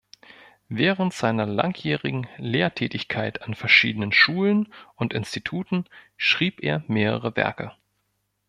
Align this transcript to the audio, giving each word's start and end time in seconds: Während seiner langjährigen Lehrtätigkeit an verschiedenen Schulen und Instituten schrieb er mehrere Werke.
Während 0.69 1.13
seiner 1.13 1.45
langjährigen 1.45 2.25
Lehrtätigkeit 2.37 3.43
an 3.43 3.53
verschiedenen 3.53 4.11
Schulen 4.11 4.73
und 4.95 5.13
Instituten 5.13 5.85
schrieb 6.17 6.63
er 6.63 6.83
mehrere 6.87 7.35
Werke. 7.35 7.73